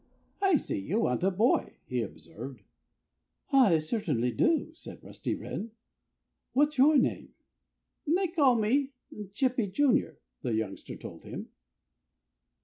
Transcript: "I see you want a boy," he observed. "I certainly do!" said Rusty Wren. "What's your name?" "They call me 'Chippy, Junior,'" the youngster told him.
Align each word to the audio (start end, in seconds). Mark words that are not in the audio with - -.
"I 0.41 0.55
see 0.57 0.79
you 0.79 1.01
want 1.01 1.21
a 1.21 1.29
boy," 1.29 1.75
he 1.85 2.01
observed. 2.01 2.63
"I 3.51 3.77
certainly 3.77 4.31
do!" 4.31 4.71
said 4.73 5.03
Rusty 5.03 5.35
Wren. 5.35 5.73
"What's 6.53 6.79
your 6.79 6.97
name?" 6.97 7.35
"They 8.07 8.29
call 8.29 8.55
me 8.55 8.93
'Chippy, 9.35 9.67
Junior,'" 9.67 10.17
the 10.41 10.55
youngster 10.55 10.95
told 10.95 11.23
him. 11.25 11.49